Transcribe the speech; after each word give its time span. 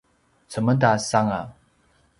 cemedas 0.51 1.03
anga 1.19 1.41